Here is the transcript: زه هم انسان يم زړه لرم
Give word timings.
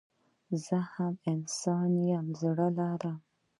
زه 0.65 0.77
هم 0.93 1.13
انسان 1.33 1.91
يم 2.09 2.25
زړه 2.41 2.67
لرم 2.77 3.17